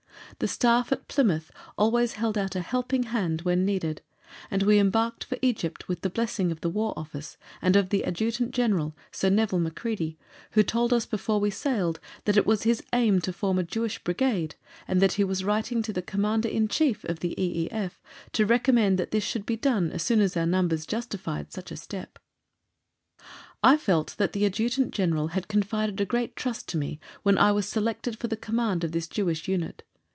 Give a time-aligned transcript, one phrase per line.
[0.39, 4.01] The Staff at Plymouth always held out a helping hand when needed,
[4.49, 8.03] and we embarked for Egypt with the blessing of the War Office, and of the
[8.03, 10.17] Adjutant General, Sir Nevil Macready,
[10.53, 14.03] who told us before we sailed that it was his aim to form a Jewish
[14.03, 14.55] Brigade,
[14.87, 18.01] and that he was writing to the Commander in Chief of the E.E.F.
[18.31, 21.77] to recommend that this should be done as soon as our numbers justified such a
[21.77, 22.17] step.
[23.61, 27.51] I felt that the Adjutant General had confided a great trust to me when I
[27.51, 29.83] was selected for the command of this Jewish unit.